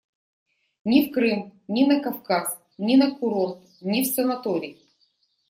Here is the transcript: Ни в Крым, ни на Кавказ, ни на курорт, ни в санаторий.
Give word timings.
Ни 0.91 1.01
в 1.07 1.11
Крым, 1.15 1.43
ни 1.73 1.85
на 1.91 1.99
Кавказ, 2.05 2.49
ни 2.87 2.95
на 3.01 3.07
курорт, 3.19 3.61
ни 3.91 4.01
в 4.03 4.07
санаторий. 4.15 4.75